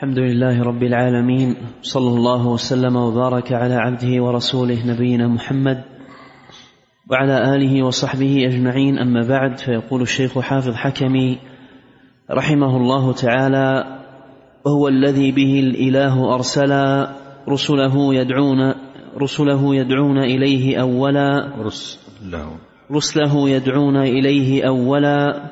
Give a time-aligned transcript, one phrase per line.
[0.00, 5.84] الحمد لله رب العالمين صلى الله وسلم وبارك على عبده ورسوله نبينا محمد
[7.10, 8.98] وعلى آله وصحبه أجمعين.
[8.98, 11.38] أما بعد فيقول الشيخ حافظ حكمي
[12.30, 13.98] رحمه الله تعالى
[14.66, 17.06] وهو الذي به الإله أرسل
[17.48, 18.74] رسله يدعون
[19.18, 22.58] رسله يدعون إليه أولا رسله.
[23.48, 25.42] يدعون إليه أولا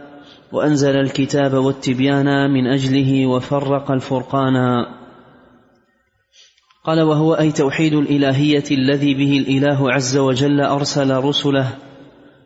[0.52, 4.84] وأنزل الكتاب والتبيان من أجله وفرق الفرقان.
[6.84, 11.74] قال وهو أي توحيد الإلهية الذي به الإله عز وجل أرسل رسله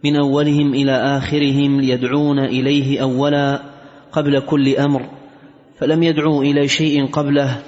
[0.05, 3.63] من أولهم إلى آخرهم ليدعون إليه أولا
[4.13, 5.09] قبل كل أمر
[5.79, 7.63] فلم يدعوا إلى شيء قبله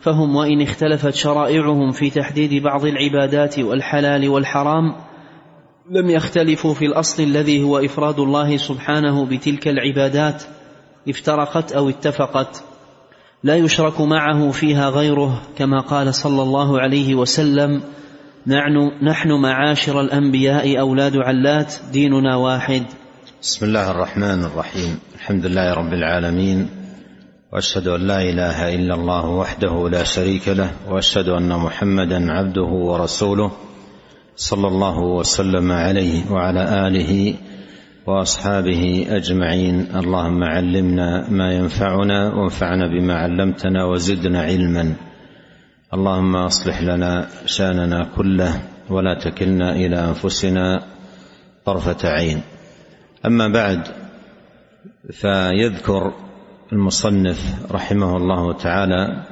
[0.00, 4.94] فهم وإن اختلفت شرائعهم في تحديد بعض العبادات والحلال والحرام
[5.90, 10.42] لم يختلفوا في الأصل الذي هو إفراد الله سبحانه بتلك العبادات
[11.08, 12.64] افترقت أو اتفقت.
[13.42, 17.82] لا يشرك معه فيها غيره كما قال صلى الله عليه وسلم
[18.46, 22.82] نحن نحن معاشر الأنبياء أولاد علات ديننا واحد.
[23.42, 24.98] بسم الله الرحمن الرحيم.
[25.14, 26.68] الحمد لله رب العالمين
[27.52, 33.52] وأشهد أن لا إله إلا الله وحده لا شريك له وأشهد أن محمدا عبده ورسوله.
[34.36, 37.34] صلى الله وسلم عليه وعلى آله
[38.06, 39.96] وأصحابه أجمعين.
[39.96, 44.94] اللهم علمنا ما ينفعنا وانفعنا بما علمتنا وزدنا علما.
[45.94, 50.82] اللهم أصلح لنا شأننا كله ولا تكلنا إلى أنفسنا
[51.64, 52.42] طرفة عين.
[53.26, 53.80] أما بعد
[55.10, 56.12] فيذكر
[56.72, 59.22] المصنف رحمه الله تعالى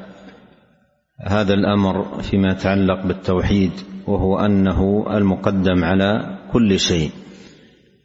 [1.20, 3.72] هذا الأمر فيما يتعلق بالتوحيد.
[4.06, 7.10] وهو أنه المقدم على كل شيء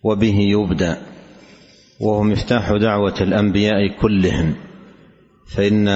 [0.04, 0.98] وبه يبدأ
[2.02, 4.56] وهو مفتاح دعوة الأنبياء كلهم
[5.48, 5.88] فإن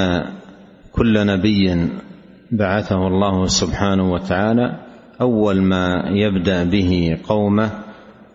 [0.92, 1.90] كل نبي
[2.52, 4.80] بعثه الله سبحانه وتعالى
[5.22, 7.72] أول ما يبدأ به قومه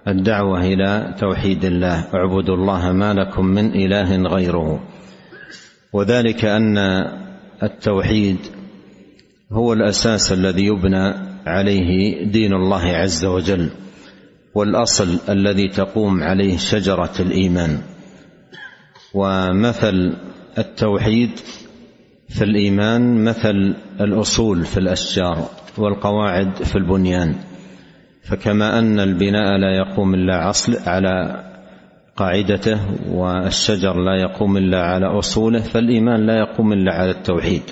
[0.09, 4.81] الدعوة إلى توحيد الله اعبدوا الله ما لكم من إله غيره.
[5.93, 6.79] وذلك أن
[7.63, 8.37] التوحيد
[9.53, 13.71] هو الأساس الذي يبنى عليه دين الله عز وجل
[14.55, 17.79] والأصل الذي تقوم عليه شجرة الإيمان.
[19.15, 20.17] ومثل
[20.59, 21.31] التوحيد
[22.29, 25.49] في الإيمان مثل الأصول في الأشجار
[25.79, 27.35] والقواعد في البنيان.
[28.23, 31.43] فكما أن البناء لا يقوم إلا عصل على
[32.17, 32.81] قاعدته
[33.11, 37.63] والشجر لا يقوم إلا على أصوله فالإيمان لا يقوم إلا على التوحيد.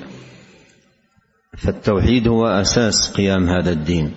[1.57, 4.11] فالتوحيد هو أساس قيام هذا الدين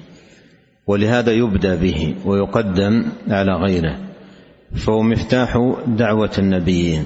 [0.88, 3.98] ولهذا يبدأ به ويقدم على غيره
[4.76, 7.06] فهو مفتاح دعوة النبيين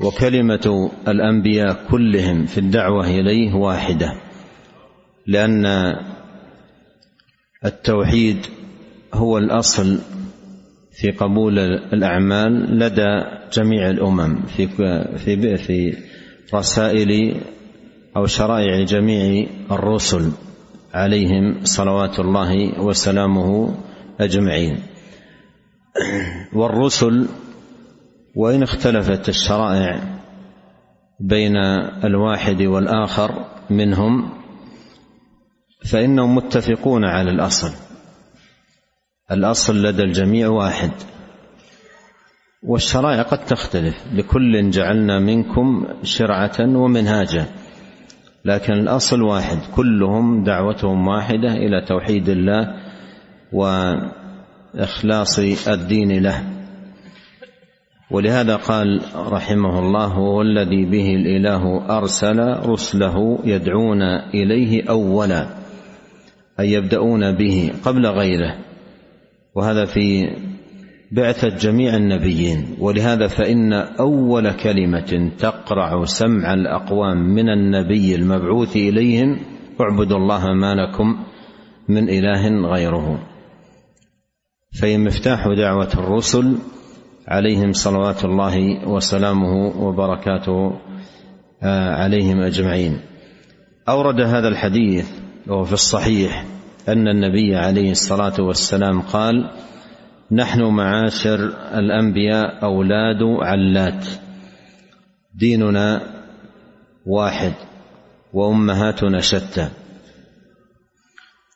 [0.00, 4.14] وكلمة الأنبياء كلهم في الدعوة إليه واحدة
[5.26, 5.66] لأن
[7.64, 8.36] التوحيد
[9.14, 9.98] هو الأصل
[10.92, 11.58] في قبول
[11.92, 14.66] الأعمال لدى جميع الأمم في
[15.18, 15.96] في في
[16.54, 17.40] رسائل
[18.16, 20.32] أو شرائع جميع الرسل
[20.94, 23.74] عليهم صلوات الله وسلامه
[24.20, 24.82] أجمعين.
[26.52, 27.28] والرسل
[28.36, 30.00] وإن اختلفت الشرائع
[31.20, 31.56] بين
[32.04, 34.30] الواحد والآخر منهم
[35.84, 37.70] فإنهم متفقون على الأصل.
[39.32, 40.90] الأصل لدى الجميع واحد.
[42.62, 43.94] والشرائع قد تختلف.
[44.12, 47.63] لكل جعلنا منكم شرعة ومنهاجا.
[48.44, 52.74] لكن الأصل واحد كلهم دعوتهم واحدة إلى توحيد الله
[53.52, 55.38] وإخلاص
[55.68, 56.42] الدين له.
[58.10, 64.02] ولهذا قال رحمه الله هو الذي به الإله أرسل رسله يدعون
[64.34, 65.46] إليه أولا
[66.60, 68.58] أي يبدأون به قبل غيره.
[69.54, 70.30] وهذا في
[71.12, 79.40] بعثة جميع النبيين ولهذا فإن أول كلمة تقرع سمع الأقوام من النبي المبعوث إليهم
[79.80, 81.24] اعبدوا الله ما لكم
[81.88, 83.26] من إله غيره.
[84.80, 86.58] فهي مفتاح دعوة الرسل
[87.28, 90.72] عليهم صلوات الله وسلامه وبركاته
[91.92, 93.00] عليهم أجمعين.
[93.88, 95.10] أورد هذا الحديث
[95.46, 96.44] وهو في الصحيح
[96.88, 99.50] أن النبي عليه الصلاة والسلام قال
[100.32, 101.44] نحن معاشر
[101.78, 104.06] الأنبياء أولاد علات.
[105.34, 106.00] ديننا
[107.06, 107.52] واحد
[108.32, 109.68] وأمهاتنا شتى.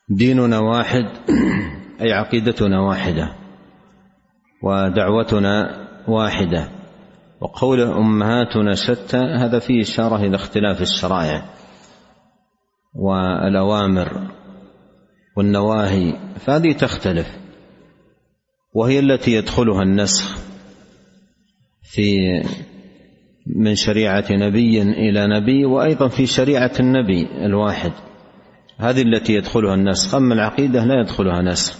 [0.09, 1.05] ديننا واحد
[2.01, 3.35] أي عقيدتنا واحدة
[4.63, 6.69] ودعوتنا واحدة.
[7.41, 11.43] وقوله أمهاتنا شتى هذا فيه إشارة إلى اختلاف الشرائع
[12.95, 14.31] والأوامر
[15.37, 17.48] والنواهي فهذه تختلف.
[18.73, 20.37] وهي التي يدخلها النسخ
[21.83, 22.17] في
[23.55, 27.91] من شريعة نبي إلى نبي وأيضا في شريعة النبي الواحد.
[28.77, 30.15] هذه التي يدخلها النسخ.
[30.15, 31.77] أما العقيدة لا يدخلها نسخ.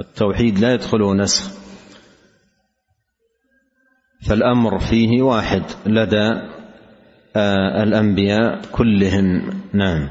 [0.00, 1.50] التوحيد لا يدخله نسخ.
[4.26, 6.30] فالأمر فيه واحد لدى
[7.36, 9.50] آه، الأنبياء كلهم.
[9.72, 10.08] نعم.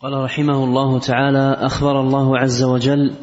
[0.00, 3.14] قال رحمه الله تعالى أخبر الله عز وجل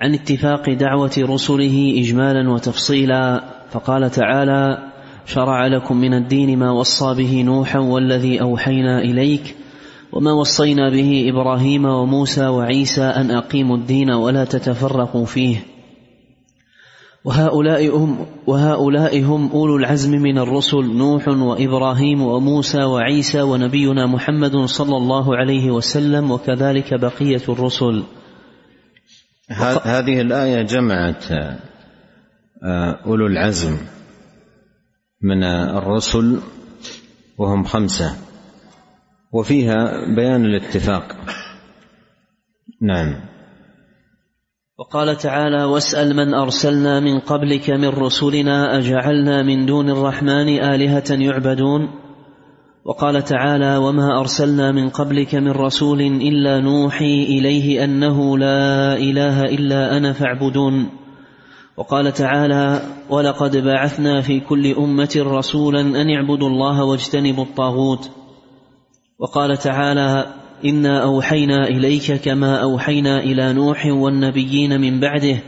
[0.00, 4.78] عن اتفاق دعوة رسله اجمالا وتفصيلا فقال تعالى
[5.26, 9.56] شرع لكم من الدين ما وصى به نوحا والذي أوحينا إليك
[10.12, 15.56] وما وصينا به إبراهيم وموسى وعيسى أن أقيموا الدين ولا تتفرقوا فيه.
[17.24, 24.96] وهؤلاء هم وهؤلاء هم أولو العزم من الرسل نوح وإبراهيم وموسى وعيسى ونبينا محمد صلى
[24.96, 28.02] الله عليه وسلم وكذلك بقية الرسل.
[29.50, 31.24] هذه الآية جمعت
[32.62, 33.76] آه، أولو العزم
[35.22, 36.40] من الرسل
[37.38, 38.16] وهم خمسة
[39.32, 41.16] وفيها بيان الاتفاق.
[42.82, 43.20] نعم.
[44.78, 52.03] وقال تعالى واسأل من أرسلنا من قبلك من رسلنا أجعلنا من دون الرحمن آلهة يعبدون؟
[52.84, 59.96] وقال تعالى وما ارسلنا من قبلك من رسول الا نوحي اليه انه لا اله الا
[59.96, 60.88] أنا فاعبدون.
[61.76, 68.10] وقال تعالى ولقد بعثنا في كل امه رسولا ان اعبدوا الله واجتنبوا الطاغوت.
[69.18, 70.26] وقال تعالى
[70.64, 75.38] انا اوحينا اليك كما اوحينا إلى نوح والنبيين من بعده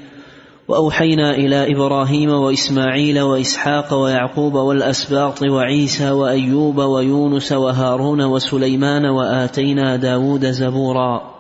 [0.69, 11.37] وأوحينا إلى إبراهيم وإسماعيل وإسحاق ويعقوب والأسباط وعيسى وأيوب ويونس وهارون وسليمان وآتينا داود زبورا.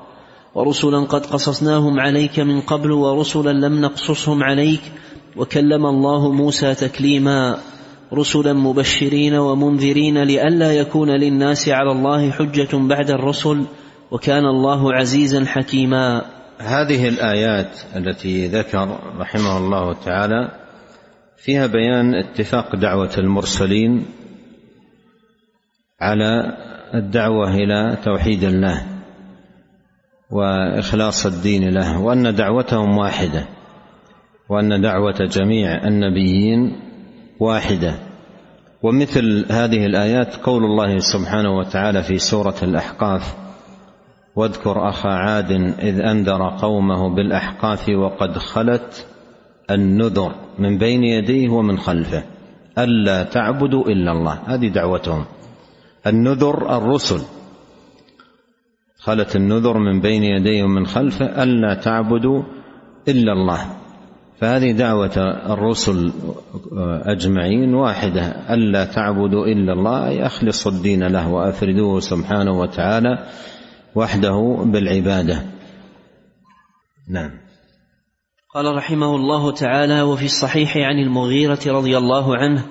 [0.55, 4.81] ورسلا قد قصصناهم عليك من قبل ورسلا لم نقصصهم عليك
[5.37, 7.59] وكلم الله موسى تكليما.
[8.13, 13.63] رسلا مبشرين ومنذرين لئلا يكون للناس على الله حجة بعد الرسل
[14.11, 16.36] وكان الله عزيزا حكيما.
[16.59, 20.51] هذه الآيات التي ذكر رحمه الله تعالى
[21.37, 24.07] فيها بيان اتفاق دعوة المرسلين
[26.01, 26.57] على
[26.95, 28.87] الدعوة إلى توحيد الله
[30.31, 33.47] وإخلاص الدين له وأن دعوتهم واحدة
[34.49, 36.81] وأن دعوة جميع النبيين
[37.41, 37.95] واحدة.
[38.83, 43.46] ومثل هذه الآيات قول الله سبحانه وتعالى في سورة الأحقاف
[44.37, 49.07] واذكر أخا عاد إذ أنذر قومه بالأحقاف وقد خلت
[49.71, 52.23] النذر من بين يديه ومن خلفه.
[52.79, 54.39] ألا تعبدوا إلا الله.
[54.47, 55.25] هذه دعوتهم.
[56.07, 57.21] النذر الرسل.
[58.99, 61.43] خلت النذر من بين يديه ومن خلفه.
[61.43, 62.43] ألا تعبدوا
[63.09, 63.61] إلا الله.
[64.41, 65.17] فهذه دعوة
[65.53, 66.13] الرسل
[67.05, 68.23] أجمعين واحدة.
[68.55, 70.09] ألا تعبدوا إلا الله.
[70.09, 73.19] أي أخلصوا الدين له وأفردوه سبحانه وتعالى.
[73.97, 75.47] وحده بالعبادة.
[77.09, 77.31] نعم.
[78.55, 82.65] قال رحمه الله تعالى وفي الصحيح عن المغيرة رضي الله عنه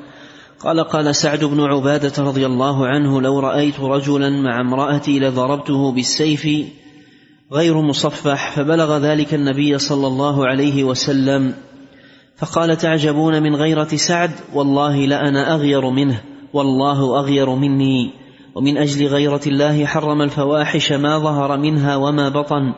[0.60, 6.48] قال قال سعد بن عبادة رضي الله عنه لو رأيت رجلا مع امرأتي لضربته بالسيف
[7.52, 11.54] غير مصفح فبلغ ذلك النبي صلى الله عليه وسلم.
[12.38, 16.22] فقال تعجبون من غيرة سعد؟ والله لأنا أغير منه
[16.54, 18.25] والله أغير مني.
[18.56, 22.74] ومن أجل غيرة الله حرم الفواحش ما ظهر منها وما بطن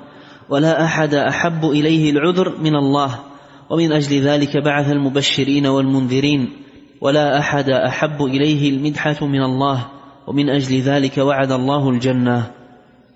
[0.49, 3.19] ولا أحد أحب إليه العذر من الله.
[3.69, 6.49] ومن أجل ذلك بعث المبشرين والمنذرين
[7.01, 9.91] ولا أحد أحب إليه المدحة من الله.
[10.27, 12.51] ومن أجل ذلك وعد الله الجنة.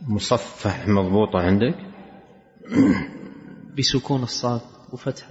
[0.08, 1.76] مصفح مضبوطة عندك؟
[3.78, 4.62] بسكون الصاد
[4.94, 5.26] وفتح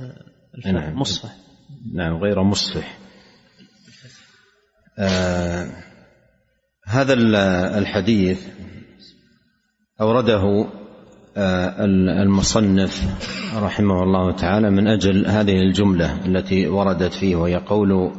[0.55, 0.73] الفاء.
[0.73, 0.99] نعم.
[0.99, 1.31] مصفح.
[1.95, 2.99] نعم غير مصفح.
[4.99, 5.90] آه
[6.91, 7.15] هذا
[7.79, 8.47] الحديث
[10.01, 10.67] أورده
[11.37, 11.85] آه
[12.23, 13.05] المصنف
[13.63, 18.13] رحمه الله تعالى من أجل هذه الجملة التي وردت فيه وهي قول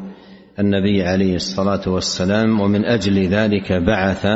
[0.60, 4.28] النبي عليه الصلاة والسلام ومن أجل ذلك بعث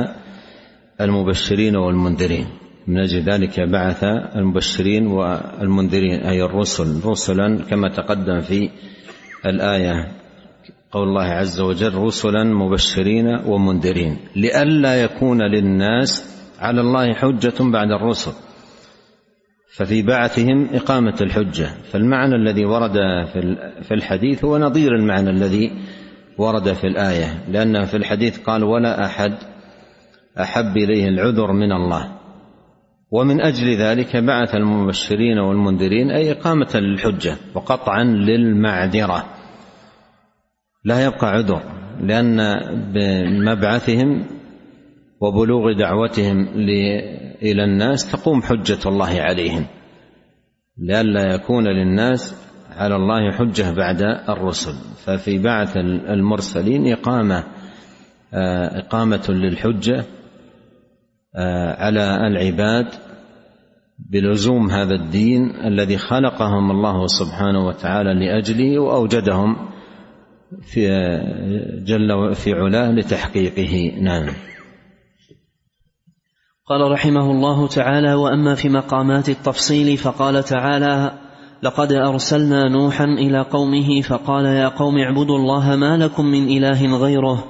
[1.02, 2.48] المبشرين والمنذرين.
[2.88, 4.04] من أجل ذلك بعث
[4.36, 8.70] المبشرين والمنذرين أي الرسل رسلا كما تقدم في
[9.46, 10.25] الآية.
[10.96, 18.32] قول الله عز وجل رسلا مبشرين ومنذرين لئلا يكون للناس على الله حجة بعد الرسل
[19.76, 22.94] ففي بعثهم إقامة الحجة فالمعنى الذي ورد
[23.82, 25.72] في الحديث هو نظير المعنى الذي
[26.38, 29.34] ورد في الآية لأن في الحديث قال ولا أحد
[30.40, 32.12] أحب إليه العذر من الله.
[33.12, 39.35] ومن أجل ذلك بعث المبشرين والمنذرين أي إقامة للحجة وقطعا للمعذرة.
[40.86, 41.62] لا يبقى عذر
[42.02, 42.38] لأن
[42.94, 44.26] بمبعثهم
[45.22, 46.48] وبلوغ دعوتهم
[47.42, 49.66] إلى الناس تقوم حجة الله عليهم.
[50.78, 52.36] لئلا يكون للناس
[52.70, 54.74] على الله حجة بعد الرسل.
[55.06, 57.44] ففي بعث المرسلين إقامة
[58.34, 60.06] آه، إقامة للحجة
[61.36, 62.88] آه، على العباد
[64.12, 69.75] بلزوم هذا الدين الذي خلقهم الله سبحانه وتعالى لأجله وأوجدهم
[70.62, 70.88] في
[71.86, 74.02] جل في علاه لتحقيقه.
[74.02, 74.26] نعم.
[76.68, 81.12] قال رحمه الله تعالى وأما في مقامات التفصيل فقال تعالى
[81.64, 87.44] لقد أرسلنا نوحا إلى قومه فقال يا قوم اعبدوا الله ما لكم من إله غيره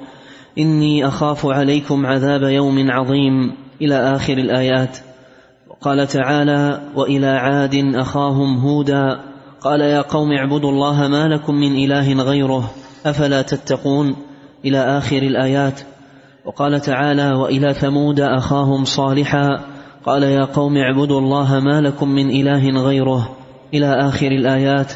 [0.58, 4.98] إني أخاف عليكم عذاب يوم عظيم إلى آخر الآيات.
[5.80, 9.20] قال تعالى وإلى عاد أخاهم هودا.
[9.60, 12.70] قال يا قوم اعبدوا الله ما لكم من إله غيره
[13.10, 14.16] أفلا تتقون
[14.64, 15.80] إلى آخر الآيات؟
[16.44, 19.48] وقال تعالى وإلى ثمود أخاهم صالحا.
[20.04, 23.36] قال يا قوم اعبدوا الله ما لكم من إله غيره.
[23.74, 24.92] إلى آخر الآيات.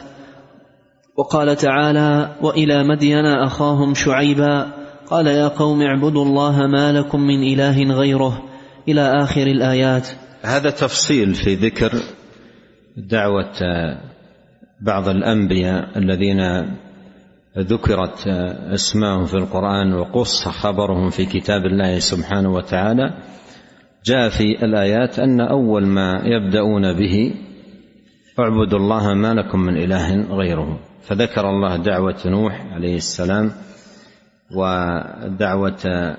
[1.17, 4.67] وقال تعالى وإلى مدين أخاهم شعيبا.
[5.11, 8.43] قال يا قوم اعبدوا الله ما لكم من إله غيره.
[8.89, 10.09] إلى آخر الآيات.
[10.43, 11.93] هذا تفصيل في ذكر
[12.97, 13.53] دعوة
[14.81, 16.41] بعض الأنبياء الذين
[17.59, 18.29] ذكرت
[18.75, 23.15] أسماءهم في القرآن وقص خبرهم في كتاب الله سبحانه وتعالى
[24.05, 27.35] جاء في الآيات أن أول ما يبدأون به
[28.39, 30.79] اعبدوا الله ما لكم من إله غيره.
[31.03, 33.51] فذكر الله دعوة نوح عليه السلام
[34.57, 36.17] ودعوة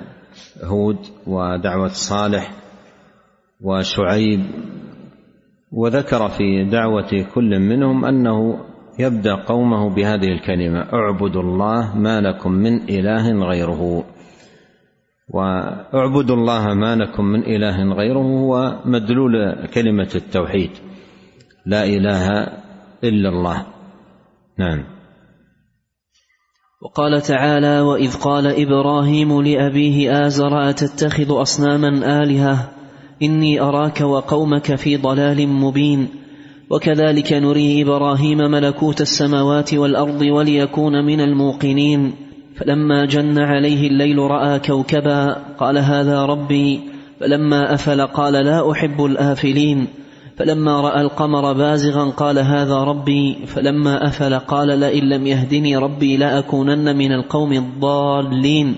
[0.63, 0.97] هود
[1.27, 2.51] ودعوة صالح
[3.61, 4.45] وشعيب
[5.71, 8.65] وذكر في دعوة كل منهم أنه
[8.99, 14.03] يبدأ قومه بهذه الكلمة اعبدوا الله ما لكم من إله غيره.
[15.29, 20.71] واعبدوا الله ما لكم من إله غيره هو مدلول كلمة التوحيد
[21.65, 22.47] لا إله
[23.03, 23.65] إلا الله.
[24.57, 24.83] نعم.
[26.81, 32.71] وقال تعالى وإذ قال إبراهيم لأبيه آزر أتتخذ اصناما آلهة؟
[33.21, 36.20] إني أراك وقومك في ضلال مبين.
[36.71, 42.13] وكذلك نري إبراهيم ملكوت السماوات والأرض وليكون من الموقنين.
[42.55, 46.79] فلما جن عليه الليل رأى كوكبا قال هذا ربي.
[47.19, 49.87] فلما أفل قال لا أحب الآفلين.
[50.37, 53.37] فلما رأى القمر بازغا قال هذا ربي.
[53.45, 58.75] فلما أفل قال لئن لم يهدني ربي لأكونن من القوم الضالين.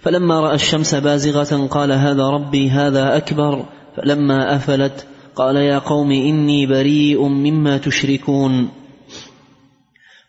[0.00, 3.64] فلما رأى الشمس بازغة قال هذا ربي هذا أكبر.
[3.96, 8.68] فلما أفلت قال يا قوم إني بريء مما تشركون.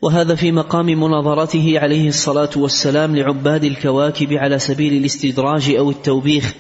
[0.02, 6.54] وهذا في مقام مناظرته عليه الصلاة والسلام لعباد الكواكب على سبيل الاستدراج أو التوبيخ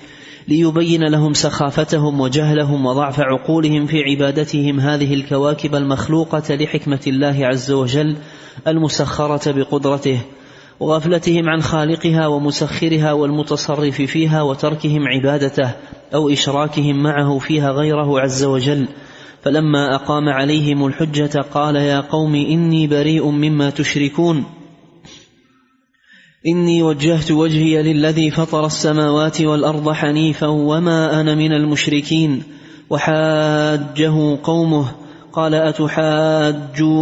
[0.47, 8.15] ليبين لهم سخافتهم وجهلهم وضعف عقولهم في عبادتهم هذه الكواكب المخلوقة لحكمة الله عز وجل
[8.67, 10.19] المسخرة بقدرته.
[10.79, 15.75] وغفلتهم عن خالقها ومسخرها والمتصرف فيها وتركهم عبادته
[16.13, 18.88] أو إشراكهم معه فيها غيره عز وجل.
[19.41, 24.44] فلما أقام عليهم الحجة قال يا قوم إني بريء مما تشركون.
[26.48, 32.44] إني وجهت وجهي للذي فطر السماوات والأرض حنيفا وما أنا من المشركين.
[32.89, 34.91] وحاجه قومه
[35.34, 36.94] قال أتحاجوني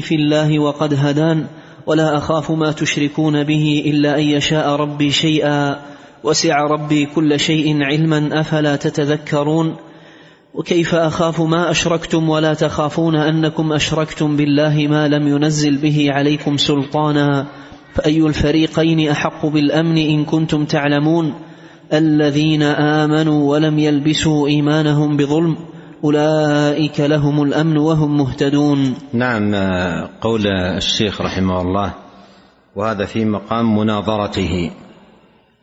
[0.00, 1.46] في الله وقد هدان.
[1.86, 5.76] ولا أخاف ما تشركون به إلا أن يشاء ربي شيئا.
[6.24, 9.76] وسع ربي كل شيء علما أفلا تتذكرون.
[10.54, 17.46] وكيف أخاف ما أشركتم ولا تخافون أنكم أشركتم بالله ما لم ينزل به عليكم سلطانا.
[17.94, 21.34] فأي الفريقين أحق بالأمن إن كنتم تعلمون؟
[21.92, 25.56] الذين آمنوا ولم يلبسوا إيمانهم بظلم.
[26.04, 28.94] أولئك لهم الأمن وهم مهتدون.
[29.12, 29.54] نعم
[30.20, 31.94] قول الشيخ رحمه الله
[32.76, 34.70] وهذا في مقام مناظرته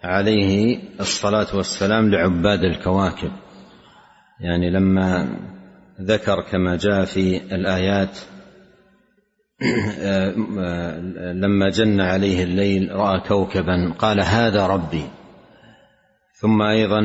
[0.04, 3.32] عليه الصلاة والسلام لعباد الكواكب.
[4.40, 5.38] يعني لما
[6.02, 8.18] ذكر كما جاء في الآيات
[11.34, 15.04] لما جن عليه الليل رأى كوكبا قال هذا ربي.
[16.42, 17.02] ثم أيضا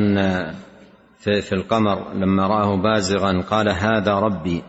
[1.29, 4.63] في القمر لما رآه بازغا قال هذا ربي.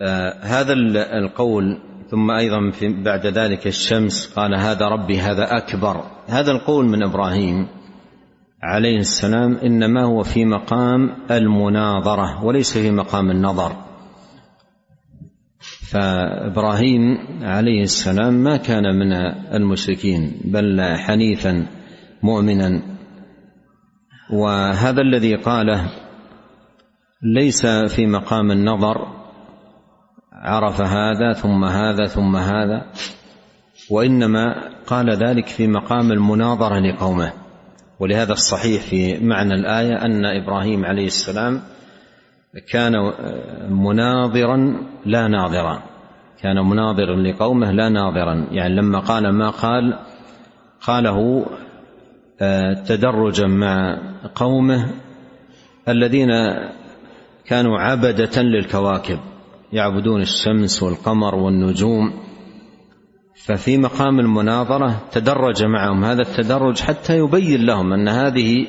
[0.00, 0.72] آه هذا
[1.18, 1.78] القول
[2.10, 6.04] ثم أيضا في بعد ذلك الشمس قال هذا ربي هذا أكبر.
[6.26, 7.68] هذا القول من إبراهيم
[8.62, 13.76] عليه السلام إنما هو في مقام المناظرة وليس في مقام النظر.
[15.90, 19.12] فإبراهيم عليه السلام ما كان من
[19.54, 21.66] المشركين بل حنيفا
[22.22, 22.95] مؤمنا
[24.30, 25.90] وهذا الذي قاله
[27.22, 29.06] ليس في مقام النظر
[30.32, 32.86] عرف هذا ثم هذا ثم هذا
[33.90, 37.32] وإنما قال ذلك في مقام المناظرة لقومه.
[38.00, 41.60] ولهذا الصحيح في معنى الآية أن إبراهيم عليه السلام
[42.72, 42.92] كان
[43.70, 45.82] مناظرا لا ناظرا.
[46.42, 48.46] كان مناظرا لقومه لا ناظرا.
[48.50, 49.98] يعني لما قال ما قال
[50.86, 51.46] قاله
[52.86, 53.98] تدرجا مع
[54.34, 54.90] قومه
[55.88, 56.30] الذين
[57.46, 59.18] كانوا عبدة للكواكب
[59.72, 62.12] يعبدون الشمس والقمر والنجوم.
[63.44, 66.04] ففي مقام المناظرة تدرج معهم.
[66.04, 68.66] هذا التدرج حتى يبين لهم أن هذه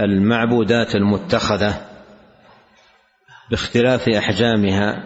[0.00, 1.74] المعبودات المتخذة
[3.50, 5.04] باختلاف أحجامها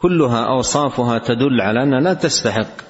[0.00, 2.87] كلها أوصافها تدل على أنها لا تستحق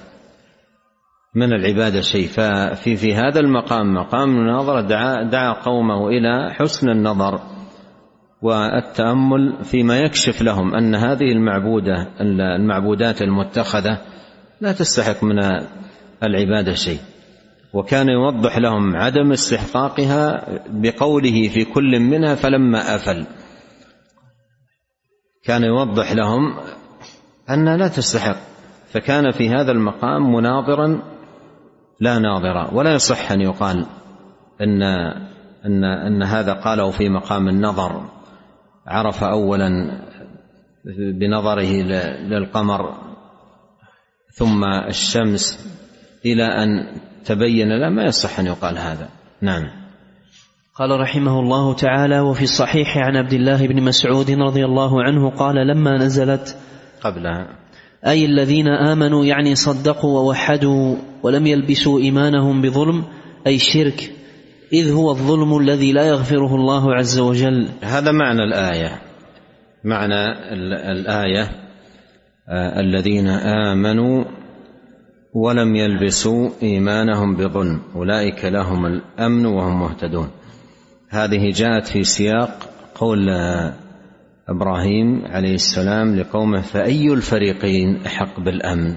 [1.39, 3.95] من العباده شيء ففي في هذا المقام.
[3.95, 7.41] مقام المناظره دعا, دعا قومه إلى حسن النظر
[8.43, 13.99] والتأمل فيما يكشف لهم أن هذه المعبودة المعبودات المتخذة
[14.61, 15.39] لا تستحق من
[16.23, 16.99] العبادة شيء.
[17.73, 23.27] وكان يوضح لهم عدم استحقاقها بقوله في كل منها فلما أفل.
[25.45, 26.57] كان يوضح لهم
[27.51, 28.37] أنها لا تستحق.
[28.93, 31.18] فكان في هذا المقام مناظرا
[32.01, 33.87] لا ناظرا ولا يصح أن يقال
[34.61, 34.83] أن
[35.67, 38.11] أن أن هذا قاله في مقام النظر.
[38.87, 40.01] عرف أولا
[41.21, 41.83] بنظره
[42.23, 42.95] للقمر
[44.33, 45.69] ثم الشمس
[46.25, 46.69] إلى أن
[47.25, 49.09] تبين لا ما يصح أن يقال هذا.
[49.43, 49.63] نعم.
[50.75, 55.67] قال رحمه الله تعالى وفي الصحيح عن عبد الله بن مسعود رضي الله عنه قال
[55.67, 56.57] لما نزلت
[57.01, 57.49] قبلها.
[58.07, 63.05] أي الذين آمنوا يعني صدقوا ووحدوا ولم يلبسوا إيمانهم بظلم
[63.47, 64.13] أي شرك
[64.73, 67.69] إذ هو الظلم الذي لا يغفره الله عز وجل.
[67.83, 69.01] هذا معنى الآية.
[69.85, 70.33] معنى
[70.93, 71.43] الآية
[72.49, 74.25] آه الذين آمنوا
[75.35, 80.31] ولم يلبسوا إيمانهم بظلم أولئك لهم الأمن وهم مهتدون.
[81.09, 83.31] هذه جاءت في سياق قول
[84.49, 88.97] إبراهيم عليه السلام لقومه فأي الفريقين أحق بالأمن؟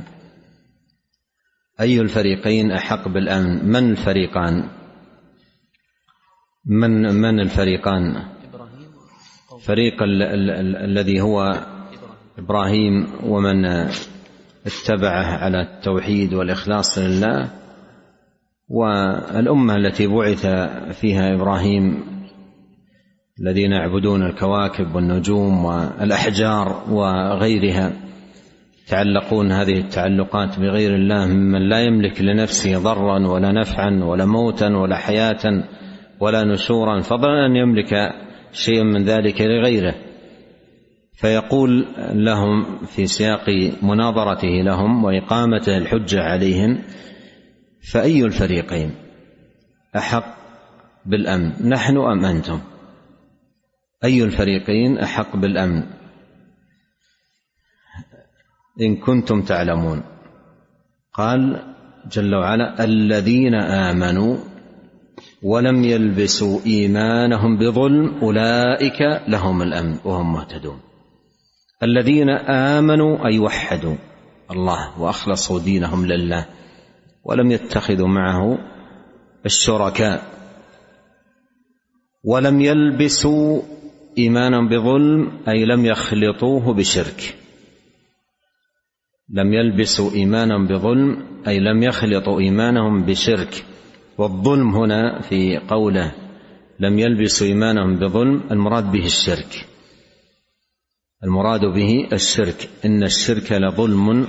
[1.79, 4.69] أي الفريقين أحق بالأمن؟ من الفريقان؟
[6.65, 8.23] من من الفريقان؟
[9.61, 11.53] فريق ال ال ال الذي هو
[12.39, 13.65] إبراهيم ومن
[14.65, 17.51] اتبعه على التوحيد والإخلاص لله
[18.69, 20.45] والأمة التي بعث
[21.01, 22.10] فيها إبراهيم
[23.41, 27.91] الذين يعبدون الكواكب والنجوم والأحجار وغيرها
[28.85, 34.95] يتعلقون هذه التعلقات بغير الله ممن لا يملك لنفسه ضرا ولا نفعا ولا موتا ولا
[34.95, 35.63] حياة
[36.19, 37.93] ولا نشورا فضلا أن يملك
[38.51, 39.95] شيئا من ذلك لغيره.
[41.13, 43.49] فيقول لهم في سياق
[43.81, 46.81] مناظرته لهم وإقامته الحجة عليهم
[47.91, 48.91] فأي الفريقين؟
[49.97, 50.25] أحق
[51.05, 52.59] بالأمن نحن أم أنتم؟
[54.03, 55.83] أي الفريقين أحق بالأمن؟
[58.81, 60.03] إن كنتم تعلمون.
[61.13, 61.73] قال
[62.11, 64.37] جل وعلا الذين آمنوا
[65.43, 70.79] ولم يلبسوا إيمانهم بظلم أولئك لهم الأمن وهم مهتدون.
[71.83, 73.95] الذين آمنوا أي وحدوا
[74.51, 76.45] الله وأخلصوا دينهم لله
[77.23, 78.57] ولم يتخذوا معه
[79.45, 80.23] الشركاء.
[82.23, 83.61] ولم يلبسوا
[84.17, 87.35] ايمانا بظلم أي لم يخلطوه بشرك.
[89.29, 93.65] لم يلبسوا ايمانا بظلم أي لم يخلطوا إيمانهم بشرك.
[94.17, 96.11] والظلم هنا في قوله
[96.79, 99.67] لم يلبسوا إيمانهم بظلم المراد به الشرك.
[101.23, 102.69] المراد به الشرك.
[102.85, 104.27] إن الشرك لظلم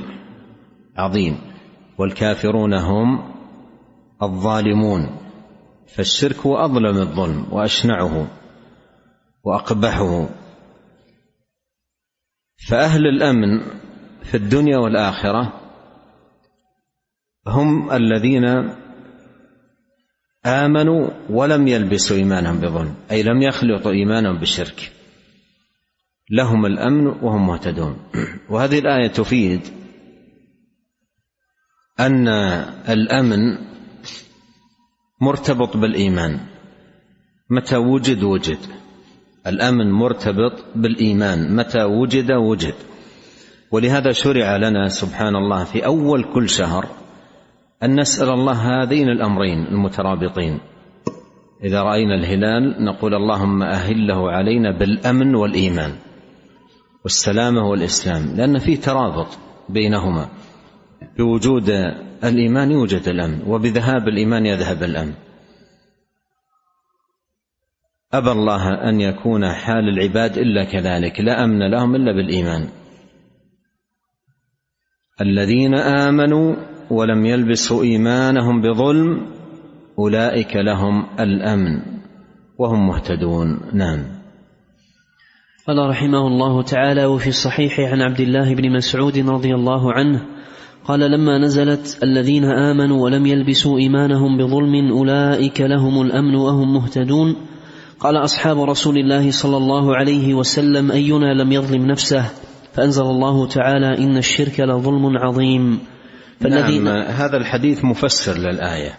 [0.96, 1.36] عظيم.
[1.98, 3.32] والكافرون هم
[4.22, 5.18] الظالمون.
[5.86, 8.41] فالشرك هو أظلم الظلم وأشنعه.
[9.44, 10.28] وأقبحه.
[12.68, 13.60] فأهل الأمن
[14.22, 15.62] في الدنيا والآخرة
[17.46, 18.44] هم الذين
[20.46, 24.92] آمنوا ولم يلبسوا إيمانهم بظلم أي لم يخلطوا إيمانهم بشرك
[26.30, 27.96] لهم الأمن وهم مهتدون.
[28.50, 29.60] وهذه الآية تفيد
[32.00, 32.28] أن
[32.88, 33.58] الأمن
[35.20, 36.40] مرتبط بالإيمان.
[37.50, 38.81] متى وجد وجد.
[39.46, 42.74] الأمن مرتبط بالإيمان متى وجد وجد.
[43.70, 46.86] ولهذا شرع لنا سبحان الله في أول كل شهر
[47.82, 50.60] أن نسأل الله هذين الأمرين المترابطين.
[51.64, 55.92] إذا رأينا الهلال نقول اللهم أهله علينا بالأمن والإيمان
[57.02, 59.28] والسلامة والإسلام لأن في ترابط
[59.68, 60.28] بينهما.
[61.18, 61.70] بوجود
[62.24, 65.12] الإيمان يوجد الأمن وبذهاب الإيمان يذهب الأمن.
[68.14, 72.68] أبى الله أن يكون حال العباد إلا كذلك لا أمن لهم إلا بالإيمان.
[75.20, 76.56] الذين آمنوا
[76.90, 79.26] ولم يلبسوا إيمانهم بظلم
[79.98, 81.82] أولئك لهم الأمن
[82.58, 83.60] وهم مهتدون.
[83.72, 84.04] نعم.
[85.66, 90.22] قال رحمه الله تعالى وفي الصحيح عن عبد الله بن مسعود رضي الله عنه
[90.84, 97.36] قال لما نزلت الذين آمنوا ولم يلبسوا إيمانهم بظلم أولئك لهم الأمن وهم مهتدون.
[98.02, 102.30] قال أصحاب رسول الله صلى الله عليه وسلم أينا لم يظلم نفسه؟
[102.72, 105.80] فأنزل الله تعالى إن الشرك لظلم عظيم.
[106.40, 108.98] فالذين نعم هذا الحديث مفسر للآية.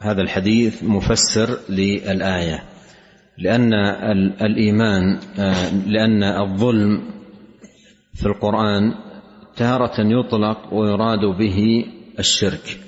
[0.00, 2.62] هذا الحديث مفسر للآية.
[3.38, 3.74] لأن
[4.42, 5.18] الإيمان
[5.86, 7.02] لأن الظلم
[8.14, 8.94] في القرآن
[9.56, 11.84] تارة يطلق ويراد به
[12.18, 12.80] الشرك.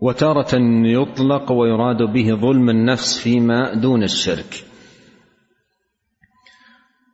[0.00, 0.54] وتارة
[0.84, 4.64] يطلق ويراد به ظلم النفس فيما دون الشرك.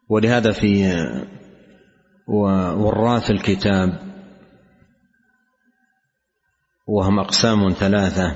[0.09, 0.85] ولهذا في
[2.29, 3.99] وراث الكتاب
[6.87, 8.35] وهم أقسام ثلاثة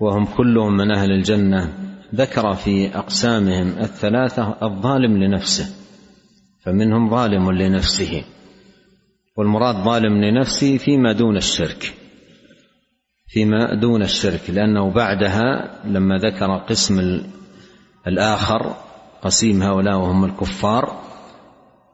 [0.00, 1.72] وهم كلهم من أهل الجنة
[2.14, 5.66] ذكر في أقسامهم الثلاثة الظالم لنفسه
[6.60, 8.24] فمنهم ظالم لنفسه
[9.36, 12.05] والمراد ظالم لنفسه فيما دون الشرك.
[13.28, 17.20] فيما دون الشرك لأنه بعدها لما ذكر قسم
[18.06, 18.74] الآخر
[19.22, 21.06] قسيم هؤلاء وهم الكفار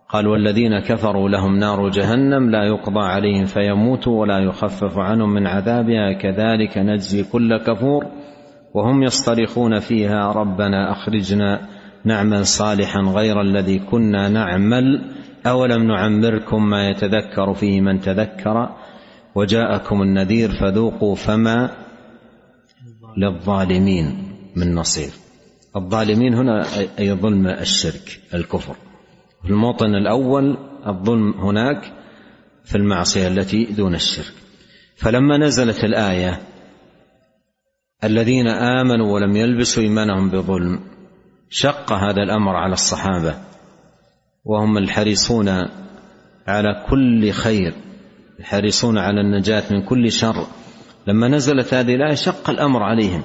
[0.09, 6.13] قال والذين كفروا لهم نار جهنم لا يقضى عليهم فيموتوا ولا يخفف عنهم من عذابها
[6.13, 8.07] كذلك نجزي كل كفور
[8.75, 11.69] وهم يصطرخون فيها ربنا أخرجنا
[12.05, 15.13] نعمل صالحا غير الذي كنا نعمل
[15.47, 18.69] أولم نعمركم ما يتذكر فيه من تذكر؟
[19.35, 21.71] وجاءكم النذير فذوقوا فما
[23.17, 25.11] للظالمين من نصير.
[25.77, 26.67] الظالمين هنا
[26.99, 28.77] اي ظلم الشرك الكفر.
[29.43, 31.93] في الموطن الأول الظلم هناك
[32.65, 34.35] في المعصية التي دون الشرك.
[34.97, 36.41] فلما نزلت الآية
[38.05, 40.81] الذين آمنوا ولم يلبسوا إيمانهم بظلم
[41.51, 43.35] شق هذا الأمر على الصحابة
[44.45, 45.49] وهم الحريصون
[46.47, 47.75] على كل خير.
[48.39, 50.47] الحريصون على النجاة من كل شر.
[51.07, 53.23] لما نزلت هذه الآية شق الأمر عليهم.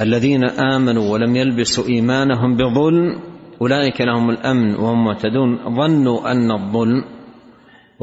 [0.00, 3.20] الذين آمنوا ولم يلبسوا إيمانهم بظلم
[3.60, 7.04] أولئك لهم الأمن وهم مهتدون ظنوا أن الظلم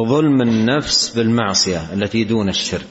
[0.10, 2.88] ظلم النفس بالمعصية التي دون الشرك.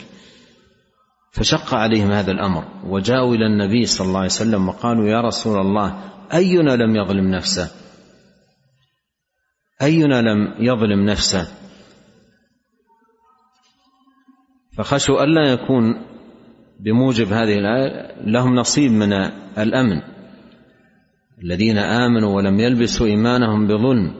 [1.33, 2.65] فشق عليهم هذا الأمر.
[2.87, 5.95] وجاءوا إلى النبي صلى الله عليه وسلم وقالوا يا رسول الله
[6.35, 7.71] أينا لم يظلم نفسه؟
[9.83, 11.62] أينا لم يظلم نفسه؟
[14.77, 16.03] فخشوا الا يكون
[16.81, 19.13] بموجب هذه الآية لهم نصيب من
[19.59, 20.03] الأمن.
[21.43, 24.15] الذين آمنوا ولم يلبسوا إيمانهم بظلم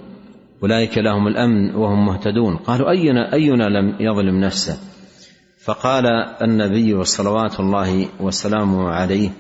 [0.63, 2.57] أولئك لهم الأمن وهم مهتدون.
[2.57, 4.79] قالوا اينا أينا لم يظلم نفسه؟
[5.65, 6.07] فقال
[6.43, 9.31] النبي صلوات الله وسلامه عليه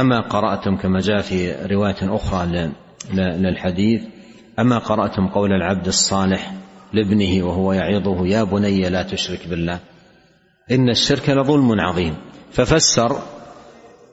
[0.00, 2.70] أما قرأتم كما جاء في رواية أخرى
[3.14, 4.02] للحديث
[4.58, 6.54] أما قرأتم قول العبد الصالح
[6.92, 9.80] لابنه وهو يعظه يا بني لا تشرك بالله
[10.70, 12.16] إن الشرك لظلم عظيم.
[12.52, 13.18] ففسر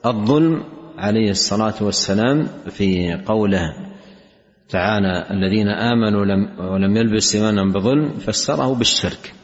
[0.06, 0.64] الظلم
[0.98, 3.74] عليه الصلاة والسلام في قوله
[4.68, 9.34] تعالى الذين آمنوا لم ولم يلبس ايمانهم بظلم فسره بالشرك.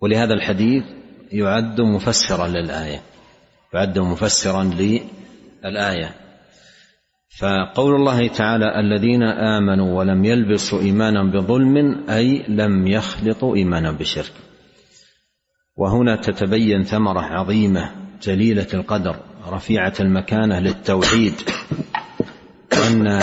[0.00, 0.84] ولهذا الحديث
[1.32, 3.02] يعد مفسرا للآية
[3.74, 6.14] يعد مفسرا للآية.
[7.38, 14.32] فقول الله تعالى الذين آمنوا ولم يلبسوا إيمانا بظلم أي لم يخلطوا إيمانا بشرك.
[15.76, 17.90] وهنا تتبين ثمرة عظيمة
[18.22, 19.16] جليلة القدر
[19.48, 21.34] رفيعة المكانة للتوحيد.
[22.72, 23.22] أن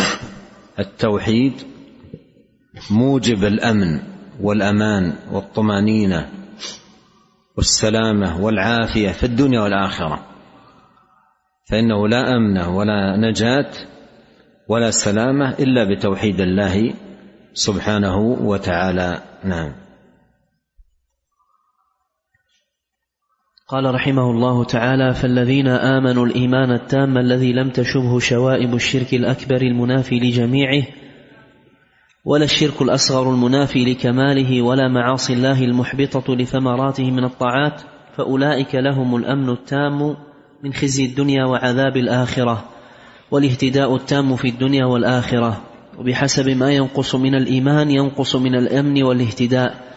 [0.80, 1.54] التوحيد
[2.92, 4.02] موجب الأمن
[4.42, 6.30] والأمان والطمأنينة
[7.58, 10.26] والسلامة والعافية في الدنيا والآخرة.
[11.70, 13.72] فإنه لا أمن ولا نجاة
[14.70, 16.94] ولا سلامة إلا بتوحيد الله
[17.54, 19.22] سبحانه وتعالى.
[19.44, 19.72] نعم.
[23.68, 30.20] قال رحمه الله تعالى فالذين آمنوا الإيمان التام الذي لم تشبه شوائب الشرك الأكبر المنافي
[30.20, 30.88] لجميعه
[32.26, 37.82] ولا الشرك الأصغر المنافي لكماله ولا معاصي الله المحبطة لثمراته من الطاعات
[38.18, 40.16] فأولئك لهم الأمن التام
[40.64, 42.79] من خزي الدنيا وعذاب الآخرة.
[43.32, 45.62] والاهتداء التام في الدنيا والآخرة.
[45.98, 49.90] وبحسب ما ينقص من الإيمان ينقص من الأمن والاهتداء.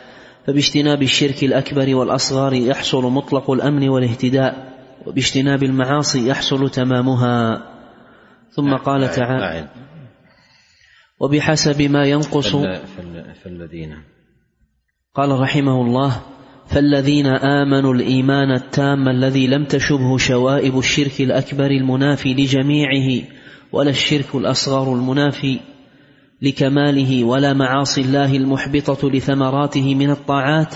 [0.47, 4.73] فباجتناب الشرك الأكبر والأصغر يحصل مطلق الأمن والاهتداء
[5.07, 7.69] وباجتناب المعاصي يحصل تمامها.
[8.51, 9.69] ثم قال تعالى
[11.21, 12.57] وبحسب ما ينقص
[13.43, 14.03] في الذين.
[15.15, 16.21] قال رحمه الله
[16.67, 23.23] فالذين آمنوا الإيمان التام الذي لم تشبه شوائب الشرك الأكبر المنافي لجميعه
[23.73, 25.59] ولا الشرك الأصغر المنافي
[26.43, 30.75] لكماله ولا معاصي الله المحبطة لثمراته من الطاعات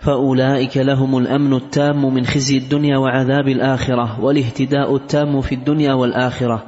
[0.00, 6.64] فأولئك لهم الأمن التام من خزي الدنيا وعذاب الآخرة والاهتداء التام في الدنيا والآخرة.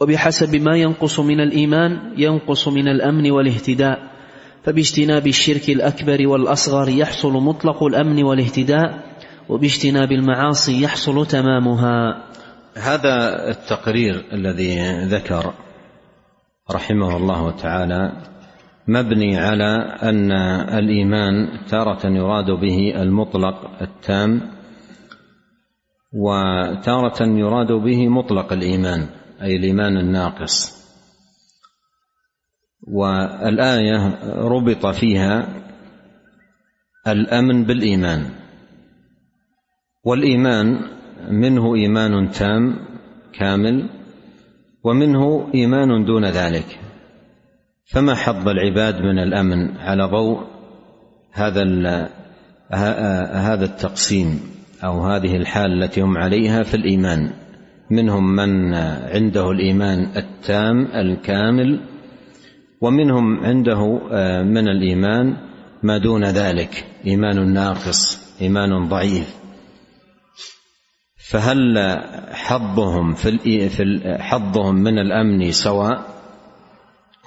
[0.00, 4.11] وبحسب ما ينقص من الإيمان ينقص من الأمن والاهتداء.
[4.62, 9.12] فباجتناب الشرك الأكبر والأصغر يحصل مطلق الأمن والاهتداء
[9.48, 12.24] وباجتناب المعاصي يحصل تمامها.
[12.76, 15.54] هذا التقرير الذي ذكر
[16.70, 18.12] رحمه الله تعالى
[18.88, 20.32] مبني على أن
[20.78, 24.40] الإيمان تارة يراد به المطلق التام
[26.12, 29.06] وتارة يراد به مطلق الإيمان
[29.42, 30.81] أي الإيمان الناقص.
[32.88, 35.48] والآية ربط فيها
[37.08, 38.24] الأمن بالإيمان.
[40.04, 40.80] والإيمان
[41.30, 42.76] منه إيمان تام
[43.32, 43.88] كامل
[44.84, 46.80] ومنه إيمان دون ذلك.
[47.92, 50.46] فما حظ العباد من الأمن على ضوء
[51.32, 51.62] هذا
[53.34, 54.40] هذا التقسيم
[54.84, 57.30] أو هذه الحال التي هم عليها في الإيمان.
[57.90, 58.74] منهم من
[59.14, 61.91] عنده الإيمان التام الكامل
[62.82, 63.98] ومنهم عنده
[64.42, 65.36] من الإيمان
[65.82, 69.36] ما دون ذلك إيمان ناقص إيمان ضعيف
[71.30, 71.78] فهل
[72.32, 76.06] حظهم في في حظهم من الأمن سواء؟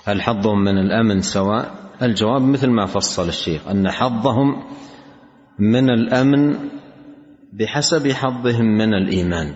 [0.05, 4.63] هل حظهم من الأمن سواء؟ الجواب مثل ما فصل الشيخ أن حظهم
[5.59, 6.55] من الأمن
[7.53, 9.55] بحسب حظهم من الإيمان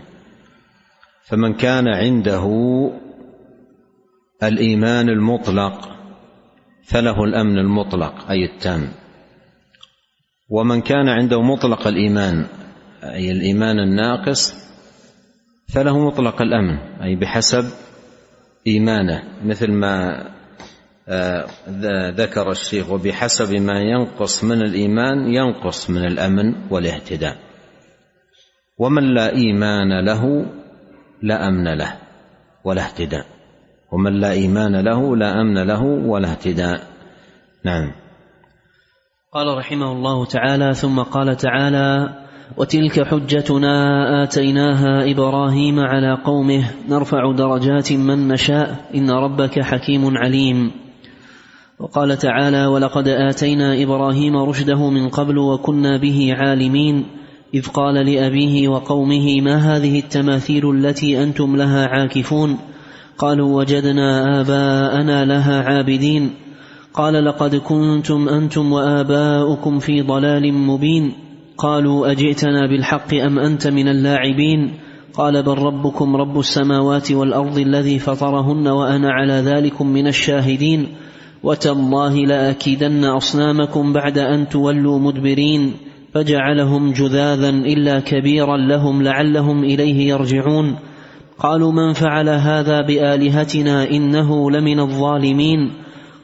[1.24, 2.46] فمن كان عنده
[4.44, 5.90] الإيمان المطلق
[6.84, 8.92] فله الأمن المطلق أي التام.
[10.50, 12.46] ومن كان عنده مطلق الإيمان
[13.04, 14.54] أي الإيمان الناقص
[15.74, 17.66] فله مطلق الأمن أي بحسب
[18.68, 19.24] إيمانه.
[19.46, 20.24] مثل ما
[21.08, 21.48] آه،
[22.10, 27.38] ذكر الشيخ وبحسب ما ينقص من الإيمان ينقص من الأمن والاهتداء.
[28.78, 30.46] ومن لا إيمان له
[31.22, 31.98] لا أمن له
[32.64, 33.39] ولا اهتداء.
[33.92, 36.82] ومن لا إيمان له لا أمن له ولا اهتداء.
[37.66, 37.92] نعم.
[39.34, 42.10] قال رحمه الله تعالى ثم قال تعالى
[42.58, 43.74] وتلك حجتنا
[44.24, 50.72] آتيناها إبراهيم على قومه نرفع درجات من نشاء إن ربك حكيم عليم.
[51.80, 57.06] وقال تعالى ولقد آتينا إبراهيم رشده من قبل وكنا به عالمين
[57.54, 62.58] إذ قال لأبيه وقومه ما هذه التماثيل التي أنتم لها عاكفون؟
[63.20, 66.30] قالوا وجدنا آباءنا لها عابدين.
[66.94, 71.14] قال لقد كنتم أنتم وآباؤكم في ضلال مبين.
[71.58, 74.72] قالوا أجئتنا بالحق أم أنت من اللاعبين؟
[75.14, 80.88] قال بل ربكم رب السماوات والأرض الذي فطرهن وأنا على ذلكم من الشاهدين.
[81.44, 85.74] وتالله لأكيدن أصنامكم بعد أن تولوا مدبرين.
[86.14, 90.76] فجعلهم جذاذا إلا كبيرا لهم لعلهم إليه يرجعون.
[91.40, 95.72] قالوا من فعل هذا بآلهتنا إنه لمن الظالمين؟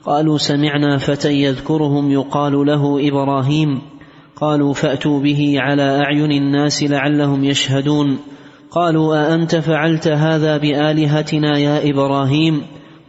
[0.05, 3.81] قالوا سمعنا فتى يذكرهم يقال له إبراهيم.
[4.35, 8.17] قالوا فأتوا به على أعين الناس لعلهم يشهدون.
[8.71, 12.61] قالوا أأنت فعلت هذا بآلهتنا يا إبراهيم؟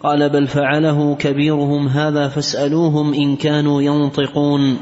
[0.02, 4.76] قال بل فعله كبيرهم هذا فاسألوهم إن كانوا ينطقون.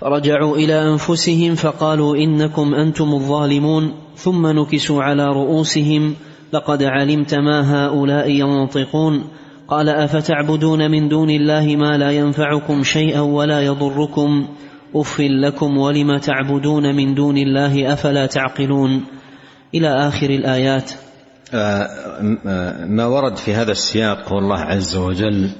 [0.00, 6.14] فرجعوا إلى أنفسهم فقالوا إنكم أنتم الظالمون ثم نكسوا على رؤوسهم
[6.52, 9.24] لقد علمت ما هؤلاء ينطقون.
[9.68, 14.48] قال أفتعبدون من دون الله ما لا ينفعكم شيئا ولا يضركم؟
[14.94, 19.04] أف لكم ولم تعبدون من دون الله أفلا تعقلون؟
[19.74, 20.90] إلى آخر الآيات.
[22.88, 25.50] ما ورد في هذا السياق هو الله عز وجل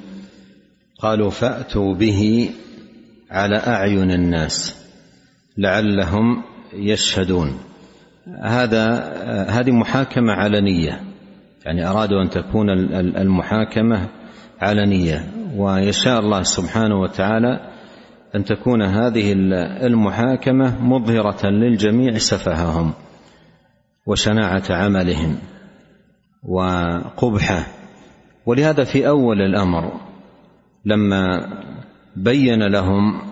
[1.03, 2.51] قالوا فأتوا به
[3.31, 4.87] على أعين الناس
[5.59, 7.59] لعلهم يشهدون.
[8.43, 9.13] هذا
[9.49, 11.01] هذه محاكمة علنيه
[11.67, 12.71] يعني أرادوا أن تكون
[13.17, 14.09] المحاكمة
[14.61, 15.25] علنيه
[15.57, 17.61] ويشاء الله سبحانه وتعالى
[18.35, 19.33] أن تكون هذه
[19.87, 22.93] المحاكمة مظهرة للجميع سفههم
[24.07, 25.39] وشناعة عملهم
[26.43, 27.67] وقبحه.
[28.47, 30.01] ولهذا في أول الأمر
[30.85, 31.49] لما
[32.23, 33.23] بين لهم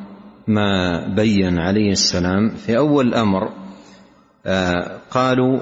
[0.46, 3.52] ما بين عليه السلام في أول الأمر
[4.46, 5.60] آه، قالوا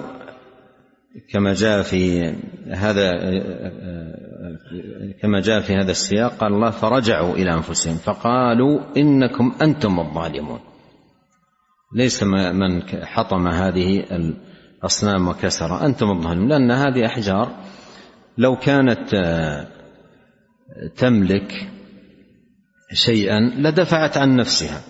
[1.33, 2.33] كما جاء في
[2.71, 3.13] هذا
[5.23, 10.61] كما جاء في هذا السياق قال الله فرجعوا إلى أنفسهم فقالوا إنكم أنتم الظالمون.
[11.95, 14.05] ليس من حطم هذه
[14.83, 17.53] الأصنام وكسر أنتم الظالمون لأن هذه أحجار
[18.39, 19.11] لو كانت
[20.97, 21.69] تملك
[22.93, 24.81] شيئا لدفعت عن نفسها.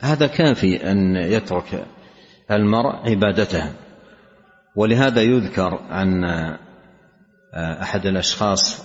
[0.00, 1.86] هذا كافي أن يترك
[2.50, 3.72] المرء عبادته.
[4.76, 6.24] ولهذا يذكر عن
[7.54, 8.84] أحد الأشخاص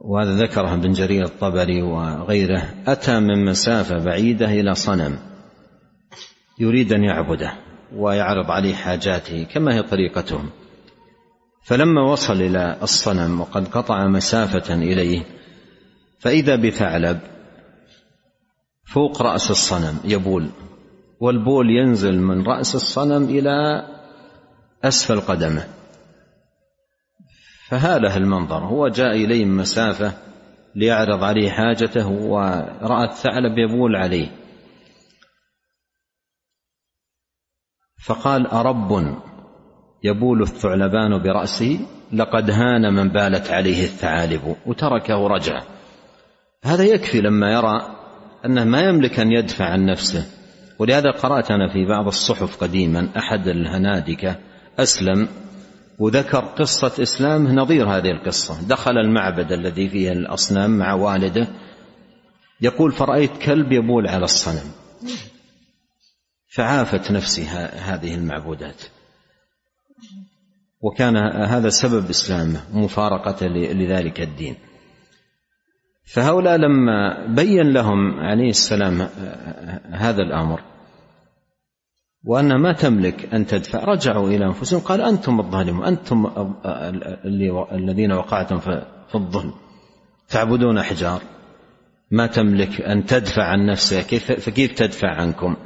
[0.00, 5.18] وهذا ذكره ابن جرير الطبري وغيره أتى من مسافة بعيدة إلى صنم
[6.60, 7.52] يريد أن يعبده
[7.92, 10.50] ويعرض عليه حاجاته كما هي طريقتهم.
[11.64, 15.24] فلما وصل إلى الصنم وقد قطع مسافة إليه
[16.18, 17.20] فإذا بثعلب
[18.84, 20.50] فوق رأس الصنم يبول
[21.20, 23.86] والبول ينزل من رأس الصنم إلى
[24.84, 25.64] أسفل قدمه.
[27.68, 30.12] فهاله المنظر هو جاء إليه من مسافة
[30.74, 34.28] ليعرض عليه حاجته ورأى الثعلب يبول عليه.
[38.04, 39.18] فقال أرب
[40.04, 41.80] يبول الثعلبان براسه
[42.12, 45.77] لقد هان من بالت عليه الثعالب وتركه رجع
[46.64, 47.96] هذا يكفي لما يرى
[48.44, 50.26] أنه ما يملك أن يدفع عن نفسه.
[50.78, 54.36] ولهذا قرأت أنا في بعض الصحف قديما أحد الهنادكه
[54.78, 55.28] أسلم
[55.98, 58.68] وذكر قصة إسلامه نظير هذه القصة.
[58.68, 61.48] دخل المعبد الذي فيه الأصنام مع والده
[62.60, 64.72] يقول فرأيت كلب يبول على الصنم.
[66.54, 67.44] فعافت نفسي
[67.76, 68.82] هذه المعبودات.
[70.80, 74.56] وكان هذا سبب إسلامه مفارقة لذلك الدين.
[76.08, 79.08] فهؤلاء لما بين لهم عليه السلام
[79.90, 80.60] هذا الأمر.
[82.24, 86.26] وأنها ما تملك أن تدفع رجعوا إلى أنفسهم قال أنتم الظالمون أنتم
[87.72, 89.52] الذين وقعتم في الظلم.
[90.28, 91.22] تعبدون أحجار.
[92.10, 95.56] ما تملك أن تدفع عن نفسها كيف فكيف تدفع عنكم؟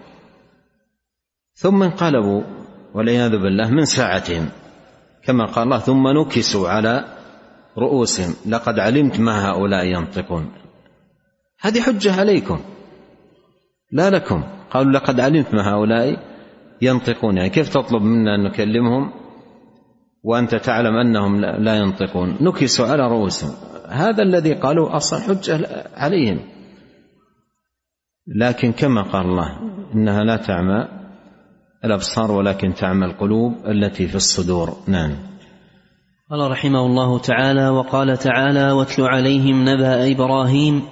[1.54, 2.42] ثم انقلبوا
[2.94, 4.48] والعياذ بالله من ساعتهم.
[5.24, 7.21] كما قال الله ثم نكسوا على
[7.78, 10.50] رؤوسهم لقد علمت ما هؤلاء ينطقون.
[11.60, 12.60] هذه حجة عليكم
[13.92, 14.42] لا لكم.
[14.70, 16.18] قالوا لقد علمت ما هؤلاء
[16.82, 17.36] ينطقون.
[17.36, 19.12] يعني كيف تطلب منا أن نكلمهم
[20.22, 23.54] وأنت تعلم أنهم لا ينطقون؟ نكسوا على رؤوسهم.
[23.88, 26.40] هذا الذي قالوا أصلا حجة عليهم.
[28.26, 29.58] لكن كما قال الله
[29.94, 30.88] إنها لا تعمى
[31.84, 34.76] الأبصار ولكن تعمى القلوب التي في الصدور.
[34.88, 35.31] نعم.
[36.30, 40.82] قال رحمه الله تعالى وقال تعالى واتل عليهم نبأ إبراهيم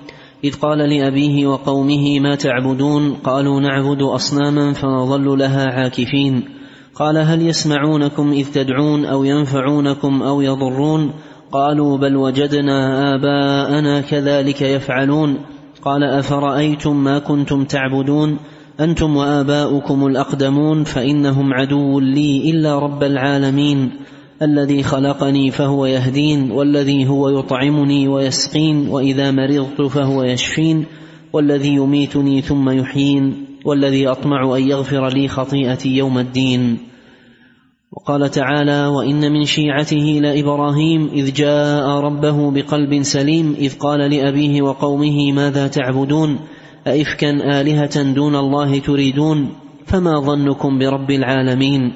[0.45, 6.43] إذ قال لأبيه وقومه ما تعبدون؟ قالوا نعبد أصناما فنظل لها عاكفين.
[6.95, 11.13] قال هل يسمعونكم إذ تدعون أو ينفعونكم أو يضرون؟
[11.53, 15.39] قالوا بل وجدنا آباءنا كذلك يفعلون.
[15.85, 18.39] قال أفرأيتم ما كنتم تعبدون؟
[18.81, 23.91] أنتم وآباؤكم الأقدمون فإنهم عدو لي إلا رب العالمين.
[24.43, 30.85] الذي خلقني فهو يهدين والذي هو يطعمني ويسقين وإذا مرضت فهو يشفين
[31.33, 36.79] والذي يميتني ثم يحيين والذي أطمع أن يغفر لي خطيئتي يوم الدين.
[37.93, 45.33] وقال تعالى وإن من شيعته لابراهيم إذ جاء ربه بقلب سليم إذ قال لأبيه وقومه
[45.33, 46.39] ماذا تعبدون؟
[46.87, 49.49] أئفكا آلهة دون الله تريدون؟
[49.87, 51.93] فما ظنكم برب العالمين؟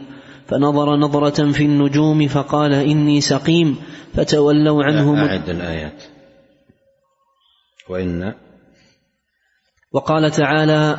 [0.47, 3.77] فنظر نظرة في النجوم فقال إني سقيم
[4.15, 6.03] فتولوا عنه أعد الآيات.
[7.89, 8.35] وإن
[9.93, 10.99] وقال تعالى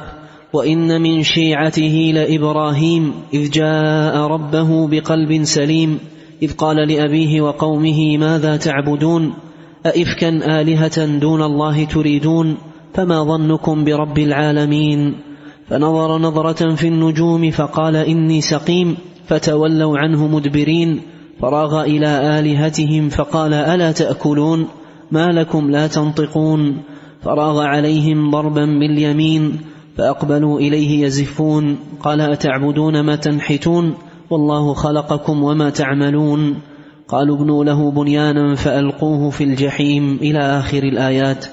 [0.54, 6.00] وإن من شيعته لإبراهيم إذ جاء ربه بقلب سليم
[6.42, 9.34] إذ قال لأبيه وقومه ماذا تعبدون؟
[9.86, 12.58] أئفكا آلهة دون الله تريدون؟
[12.94, 15.16] فما ظنكم برب العالمين؟
[15.70, 18.98] فنظر نظرة في النجوم فقال إني سقيم
[19.28, 21.02] فتولوا عنه مدبرين
[21.42, 24.68] فراغ إلى آلهتهم فقال ألا تأكلون؟
[25.12, 26.78] ما لكم لا تنطقون؟
[27.22, 29.60] فراغ عليهم ضربا باليمين
[29.98, 33.94] فأقبلوا إليه يزفون قال أتعبدون ما تنحتون؟
[34.30, 36.56] والله خلقكم وما تعملون.
[37.08, 41.46] قالوا ابنوا له بنيانا فألقوه في الجحيم إلى آخر الآيات.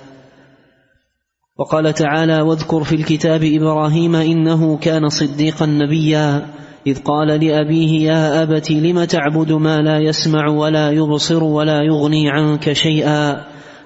[1.58, 6.46] وقال تعالى واذكر في الكتاب إبراهيم إنه كان صديقا نبيا.
[6.86, 12.72] إذ قال لأبيه يا أبت لم تعبد ما لا يسمع ولا يبصر ولا يغني عنك
[12.72, 13.40] شيئا؟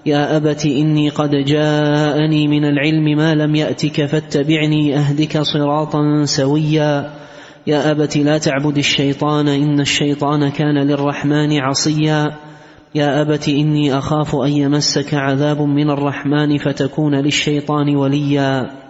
[0.07, 7.11] يا أبت إني قد جاءني من العلم ما لم يأتك فاتبعني أهدك صراطا سويا.
[7.67, 12.33] يا أبت لا تعبد الشيطان إن الشيطان كان للرحمن عصيا.
[12.95, 18.86] يا أبت إني أخاف أن يمسك عذاب من الرحمن فتكون للشيطان وليا.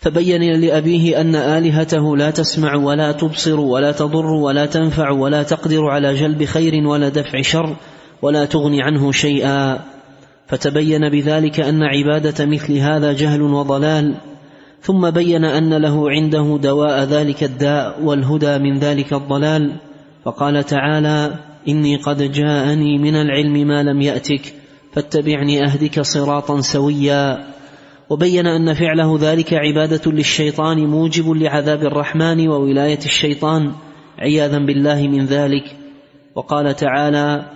[0.00, 6.14] فبين لأبيه أن آلهته لا تسمع ولا تبصر ولا تضر ولا تنفع ولا تقدر على
[6.14, 7.76] جلب خير ولا دفع شر
[8.22, 9.78] ولا تغني عنه شيئا.
[10.46, 14.14] فتبين بذلك أن عبادة مثل هذا جهل وضلال.
[14.82, 19.72] ثم بين أن له عنده دواء ذلك الداء والهدى من ذلك الضلال.
[20.24, 21.34] فقال تعالى
[21.68, 24.54] إني قد جاءني من العلم ما لم يأتك
[24.92, 27.57] فاتبعني أهدك صراطا سويا.
[28.10, 33.72] وبين أن فعله ذلك عبادة للشيطان موجب لعذاب الرحمن وولاية الشيطان
[34.18, 35.76] عياذا بالله من ذلك.
[36.34, 37.50] وقال تعالى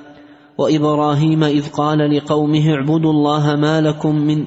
[0.58, 4.44] وإبراهيم إذ قال لقومه اعبدوا الله ما لكم من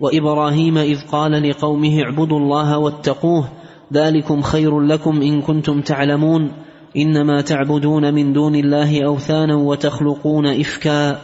[0.00, 3.48] وإبراهيم إذ قال لقومه اعبدوا الله واتقوه
[3.92, 6.52] ذلكم خير لكم إن كنتم تعلمون.
[6.96, 11.20] إنما تعبدون من دون الله أوثانا وتخلقون إفكا.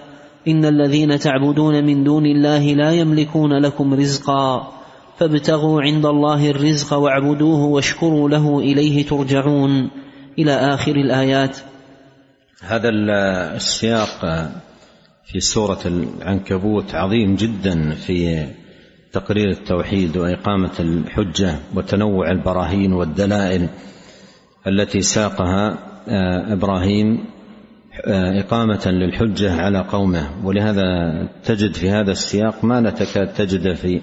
[0.49, 4.73] إن الذين تعبدون من دون الله لا يملكون لكم رزقا
[5.19, 9.91] فابتغوا عند الله الرزق واعبدوه واشكروا له إليه ترجعون
[10.39, 11.59] إلى آخر الآيات.
[12.63, 12.89] هذا
[13.57, 14.51] السياق
[15.25, 18.47] في سورة العنكبوت عظيم جدا في
[19.13, 23.69] تقرير التوحيد وإقامة الحجة وتنوع البراهين والدلائل
[24.67, 25.79] التي ساقها
[26.53, 27.25] إبراهيم
[28.41, 30.47] إقامة للحجة على قومه.
[30.47, 30.83] ولهذا
[31.45, 34.01] تجد في هذا السياق ما لا تكاد تجد في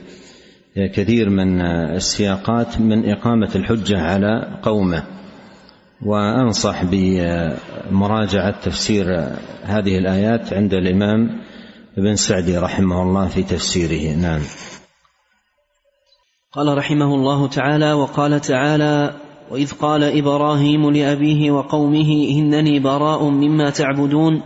[0.76, 1.62] كثير من
[1.96, 5.04] السياقات من إقامة الحجة على قومه.
[6.06, 9.06] وأنصح بمراجعة تفسير
[9.64, 11.42] هذه الآيات عند الإمام
[11.98, 14.16] ابن سعدي رحمه الله في تفسيره.
[14.16, 14.42] نعم.
[16.52, 19.14] قال رحمه الله تعالى وقال تعالى
[19.52, 24.42] وإذ قال إبراهيم لأبيه وقومه إنني براء مما تعبدون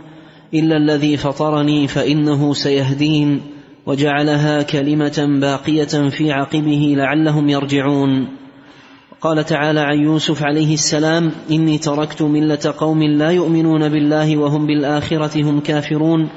[0.54, 3.40] إلا الذي فطرني فإنه سيهدين
[3.86, 8.28] وجعلها كلمة باقية في عقبه لعلهم يرجعون.
[9.20, 15.42] قال تعالى عن يوسف عليه السلام إني تركت ملة قوم لا يؤمنون بالله وهم بالآخرة
[15.42, 16.28] هم كافرون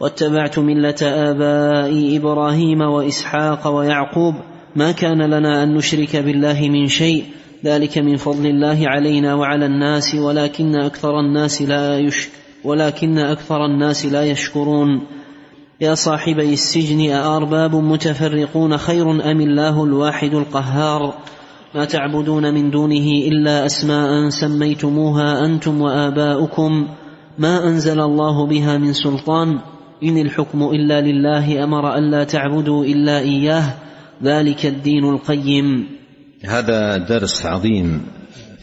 [0.00, 4.34] واتبعت ملة آبائي إبراهيم وإسحاق ويعقوب.
[4.76, 7.24] ما كان لنا أن نشرك بالله من شيء
[7.64, 12.30] ذلك من فضل الله علينا وعلى الناس ولكن أكثر الناس لا يشك
[12.64, 15.00] ولكن أكثر الناس لا يشكرون.
[15.80, 21.14] يا صاحبي السجن أأرباب متفرقون خير أم الله الواحد القهار؟
[21.74, 26.88] ما تعبدون من دونه إلا أسماء سميتموها أنتم وآباؤكم.
[27.38, 29.58] ما أنزل الله بها من سلطان؟
[30.02, 33.74] إن الحكم إلا لله أمر ألا تعبدوا إلا إياه.
[34.22, 35.86] ذلك الدين القيم.
[36.46, 38.06] هذا درس عظيم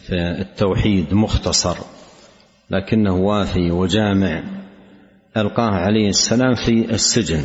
[0.06, 1.76] في التوحيد مختصر
[2.70, 4.42] لكنه وافي وجامع.
[5.36, 7.44] ألقاه عليه السلام في السجن.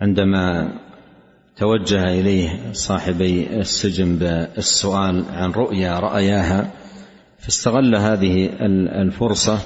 [0.00, 0.72] عندما
[1.56, 6.70] توجه إليه صاحبي السجن بالسؤال عن رؤيا رأياها
[7.38, 8.50] فاستغل هذه
[9.02, 9.58] الفرصة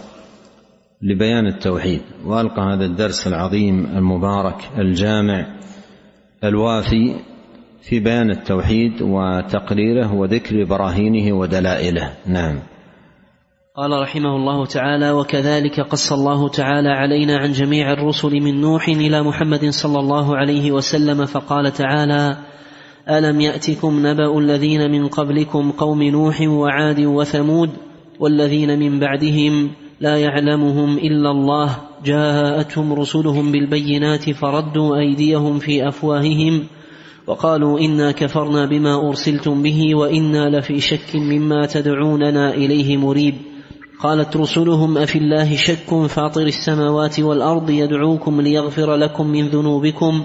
[1.02, 5.46] لبيان التوحيد وألقى هذا الدرس العظيم المبارك الجامع
[6.44, 7.16] الوافي
[7.89, 12.12] في بيان التوحيد وتقريره وذكر براهينه ودلائله.
[12.26, 12.59] نعم.
[13.76, 19.22] قال رحمه الله تعالى وكذلك قص الله تعالى علينا عن جميع الرسل من نوح إلى
[19.22, 22.37] محمد صلى الله عليه وسلم فقال تعالى
[23.11, 27.70] ألم يأتكم نبأ الذين من قبلكم قوم نوح وعاد وثمود
[28.20, 29.70] والذين من بعدهم
[30.01, 36.66] لا يعلمهم إلا الله جاءتهم رسلهم بالبينات فردوا أيديهم في أفواههم
[37.26, 43.34] وقالوا إنا كفرنا بما أرسلتم به وإنا لفي شك مما تدعوننا إليه مريب.
[44.00, 50.22] قالت رسلهم أفي الله شك فاطر السماوات والأرض يدعوكم ليغفر لكم من ذنوبكم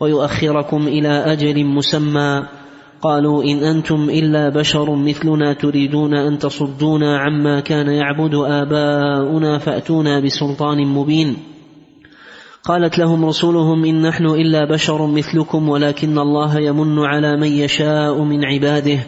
[0.00, 2.42] ويؤخركم إلى أجل مسمى.
[3.02, 10.86] قالوا إن أنتم إلا بشر مثلنا تريدون أن تصدونا عما كان يعبد آباؤنا فأتونا بسلطان
[10.86, 11.36] مبين.
[12.66, 18.44] قالت لهم رسولهم إن نحن إلا بشر مثلكم ولكن الله يمن على من يشاء من
[18.44, 18.98] عباده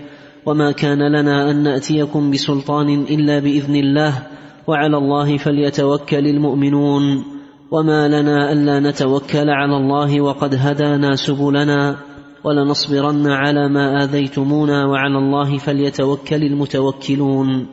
[0.46, 4.22] وما كان لنا أن نأتيكم بسلطان إلا بإذن الله
[4.66, 7.24] وعلى الله فليتوكل المؤمنون
[7.70, 11.96] وما لنا ألا نتوكل على الله وقد هدانا سبلنا
[12.44, 17.66] ولنصبرن على ما آذيتمونا وعلى الله فليتوكل المتوكلون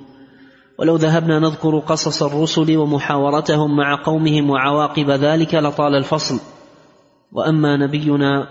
[0.80, 6.40] ولو ذهبنا نذكر قصص الرسل ومحاورتهم مع قومهم وعواقب ذلك لطال الفصل.
[7.32, 8.48] وأما نبينا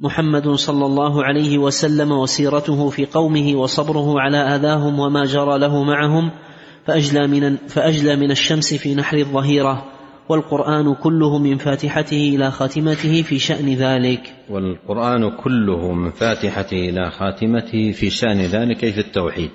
[0.00, 6.30] محمد صلى الله عليه وسلم وسيرته في قومه وصبره على آذاهم وما جرى له معهم
[6.86, 9.84] فأجلى من فأجلى من الشمس في نحر الظهيرة
[10.28, 14.34] والقرآن كله من فاتحته إلى خاتمته في شأن ذلك.
[14.50, 19.50] والقرآن كله من فاتحته إلى خاتمته في شأن ذلك في التوحيد.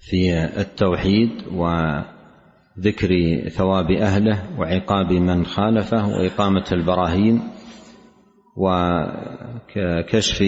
[0.00, 7.40] في التوحيد وذكر ثواب أهله وعقاب من خالفه وإقامة البراهين
[9.76, 10.44] وكشف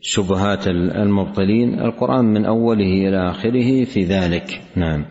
[0.00, 4.60] شبهات المبطلين القرآن من أوله إلى آخره في ذلك.
[4.76, 5.04] نعم.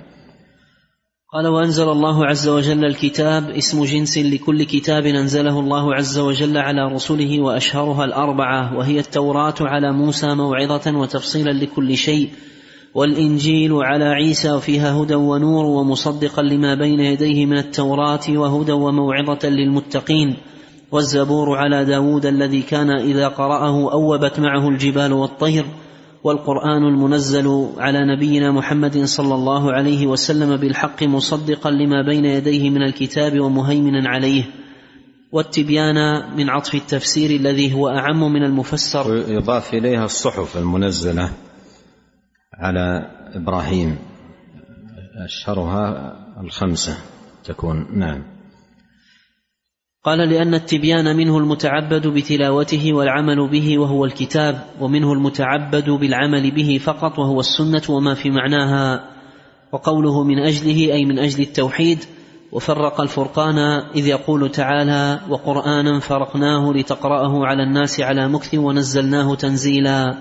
[1.33, 6.93] قال وأنزل الله عز وجل الكتاب اسم جنس لكل كتاب أنزله الله عز وجل على
[6.93, 12.29] رسله وأشهرها الأربعة وهي التوراة على موسى موعظة وتفصيلا لكل شيء.
[12.95, 20.37] والإنجيل على عيسى وفيها هدى ونور ومصدقا لما بين يديه من التوراة وهدى وموعظة للمتقين
[20.91, 25.65] والزبور على داود الذي كان إذا قرأه أوبت معه الجبال والطير
[26.23, 32.83] والقرآن المنزل على نبينا محمد صلى الله عليه وسلم بالحق مصدقا لما بين يديه من
[32.83, 34.43] الكتاب ومهيمنا عليه
[35.31, 39.23] والتبيان من عطف التفسير الذي هو أعم من المفسر.
[39.27, 41.29] يضاف إليها الصحف المنزلة.
[42.61, 43.97] على إبراهيم.
[45.25, 46.97] أشهرها الخمسة
[47.43, 48.23] تكون نعم.
[50.03, 57.19] قال لأن التبيان منه المتعبد بتلاوته والعمل به وهو الكتاب ومنه المتعبد بالعمل به فقط
[57.19, 59.09] وهو السنة وما في معناها.
[59.71, 61.99] وقوله من أجله أي من أجل التوحيد
[62.51, 63.57] وفرق الفرقان
[63.95, 70.17] إذ يقول تعالى وقرآنا فرقناه لتقرأه على الناس على مكث ونزلناه تنزيلا.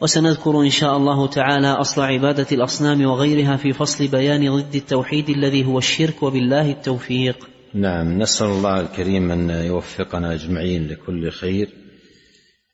[0.00, 5.64] وسنذكر إن شاء الله تعالى أصل عبادة الأصنام وغيرها في فصل بيان ضد التوحيد الذي
[5.64, 7.48] هو الشرك وبالله التوفيق.
[7.74, 11.68] نعم نسأل الله الكريم أن يوفقنا أجمعين لكل خير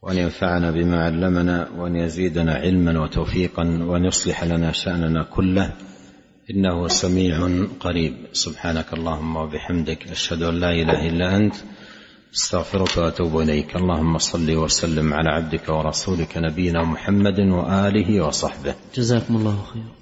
[0.02, 5.72] وأن ينفعنا بما علمنا وأن يزيدنا علما وتوفيقا وأن يصلح لنا شأننا كله
[6.50, 7.48] إنه سميع
[7.80, 11.54] قريب سبحانك اللهم وبحمدك أشهد أن لا إله إلا أنت
[12.34, 13.76] استغفرك وأتوب إليك.
[13.76, 18.74] اللهم صل وسلم على عبدك ورسولك نبينا محمد وآله وصحبه.
[18.96, 20.01] جزاكم الله خيرا.